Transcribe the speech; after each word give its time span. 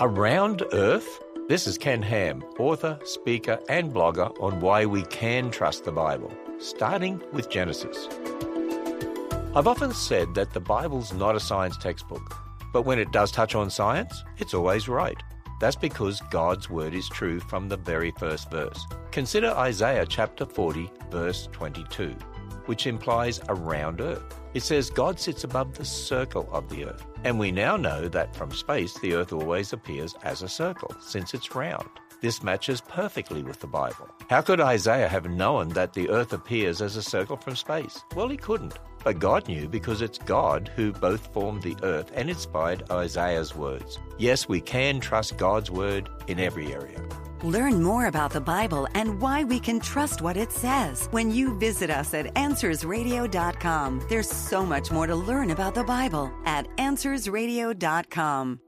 Around 0.00 0.62
Earth? 0.72 1.24
This 1.48 1.66
is 1.66 1.76
Ken 1.76 2.00
Ham, 2.02 2.44
author, 2.60 3.00
speaker, 3.02 3.58
and 3.68 3.92
blogger 3.92 4.32
on 4.40 4.60
why 4.60 4.86
we 4.86 5.02
can 5.02 5.50
trust 5.50 5.84
the 5.84 5.90
Bible, 5.90 6.32
starting 6.60 7.20
with 7.32 7.50
Genesis. 7.50 8.06
I've 9.56 9.66
often 9.66 9.92
said 9.92 10.36
that 10.36 10.52
the 10.52 10.60
Bible's 10.60 11.12
not 11.12 11.34
a 11.34 11.40
science 11.40 11.76
textbook, 11.76 12.32
but 12.72 12.82
when 12.82 13.00
it 13.00 13.10
does 13.10 13.32
touch 13.32 13.56
on 13.56 13.70
science, 13.70 14.22
it's 14.36 14.54
always 14.54 14.88
right. 14.88 15.20
That's 15.60 15.74
because 15.74 16.20
God's 16.30 16.70
word 16.70 16.94
is 16.94 17.08
true 17.08 17.40
from 17.40 17.68
the 17.68 17.76
very 17.76 18.12
first 18.20 18.52
verse. 18.52 18.80
Consider 19.10 19.48
Isaiah 19.48 20.06
chapter 20.06 20.46
40, 20.46 20.92
verse 21.10 21.48
22, 21.50 22.14
which 22.68 22.86
implies 22.86 23.40
around 23.48 24.00
earth. 24.00 24.38
It 24.54 24.62
says 24.62 24.90
God 24.90 25.18
sits 25.18 25.44
above 25.44 25.74
the 25.74 25.84
circle 25.84 26.48
of 26.52 26.68
the 26.68 26.84
earth. 26.84 27.04
And 27.24 27.38
we 27.38 27.50
now 27.50 27.76
know 27.76 28.08
that 28.08 28.36
from 28.36 28.52
space 28.52 28.98
the 28.98 29.14
earth 29.14 29.32
always 29.32 29.72
appears 29.72 30.14
as 30.22 30.42
a 30.42 30.48
circle, 30.48 30.94
since 31.00 31.34
it's 31.34 31.54
round. 31.54 31.88
This 32.20 32.42
matches 32.42 32.80
perfectly 32.80 33.42
with 33.42 33.60
the 33.60 33.68
Bible. 33.68 34.08
How 34.28 34.40
could 34.40 34.60
Isaiah 34.60 35.08
have 35.08 35.30
known 35.30 35.68
that 35.70 35.92
the 35.92 36.10
earth 36.10 36.32
appears 36.32 36.82
as 36.82 36.96
a 36.96 37.02
circle 37.02 37.36
from 37.36 37.54
space? 37.54 38.02
Well, 38.16 38.28
he 38.28 38.36
couldn't. 38.36 38.74
But 39.04 39.20
God 39.20 39.46
knew 39.46 39.68
because 39.68 40.02
it's 40.02 40.18
God 40.18 40.70
who 40.74 40.92
both 40.92 41.32
formed 41.32 41.62
the 41.62 41.76
earth 41.84 42.10
and 42.14 42.28
inspired 42.28 42.90
Isaiah's 42.90 43.54
words. 43.54 43.98
Yes, 44.18 44.48
we 44.48 44.60
can 44.60 44.98
trust 44.98 45.36
God's 45.36 45.70
word 45.70 46.08
in 46.26 46.40
every 46.40 46.72
area. 46.72 47.00
Learn 47.42 47.82
more 47.82 48.06
about 48.06 48.32
the 48.32 48.40
Bible 48.40 48.86
and 48.94 49.20
why 49.20 49.44
we 49.44 49.58
can 49.58 49.80
trust 49.80 50.22
what 50.22 50.36
it 50.36 50.52
says 50.52 51.08
when 51.10 51.32
you 51.32 51.58
visit 51.58 51.90
us 51.90 52.14
at 52.14 52.34
AnswersRadio.com. 52.34 54.02
There's 54.08 54.28
so 54.28 54.64
much 54.64 54.90
more 54.90 55.06
to 55.06 55.16
learn 55.16 55.50
about 55.50 55.74
the 55.74 55.84
Bible 55.84 56.30
at 56.44 56.68
AnswersRadio.com. 56.76 58.60